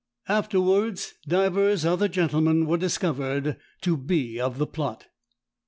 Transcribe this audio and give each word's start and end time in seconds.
Afterwards, 0.27 1.13
divers 1.27 1.85
other 1.85 2.07
gentlemen 2.07 2.65
were 2.65 2.79
discovered 2.79 3.57
to 3.81 3.95
be 3.97 4.39
of 4.41 4.57
the 4.57 4.65
plot." 4.65 5.05